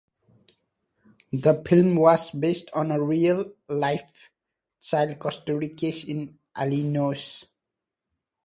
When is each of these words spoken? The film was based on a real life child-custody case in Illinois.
The 1.31 1.61
film 1.63 1.95
was 1.95 2.31
based 2.31 2.71
on 2.73 2.89
a 2.89 2.99
real 2.99 3.53
life 3.69 4.31
child-custody 4.81 5.75
case 5.75 6.05
in 6.05 6.39
Illinois. 6.59 7.43